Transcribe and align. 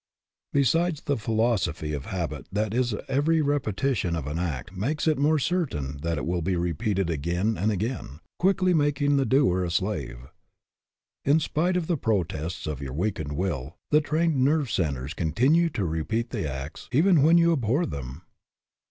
Besides, 0.51 1.01
the 1.01 1.15
philosophy 1.15 1.93
of 1.93 2.07
habit 2.07 2.47
is 2.51 2.89
that 2.89 3.03
every 3.07 3.39
repetition 3.39 4.15
of 4.15 4.25
an 4.25 4.39
act 4.39 4.73
makes 4.75 5.07
it 5.07 5.19
more 5.19 5.37
certain 5.37 5.97
that 5.97 6.17
it 6.17 6.25
will 6.25 6.41
be 6.41 6.55
repeated 6.55 7.11
again 7.11 7.55
and 7.55 7.71
again, 7.71 8.19
quickly 8.39 8.73
making 8.73 9.17
the 9.17 9.27
doer 9.27 9.63
a 9.63 9.69
slave. 9.69 10.29
In 11.23 11.39
spite 11.39 11.77
of 11.77 11.85
the 11.85 11.97
protests 11.97 12.65
of 12.65 12.81
your 12.81 12.93
weakened 12.93 13.33
will, 13.37 13.75
the 13.91 14.01
trained 14.01 14.43
nerves 14.43 15.13
continue 15.13 15.69
to 15.69 15.85
repeat 15.85 16.31
the 16.31 16.51
acts 16.51 16.89
even 16.91 17.21
when 17.21 17.37
you 17.37 17.51
abhor 17.53 17.85
them. 17.85 18.23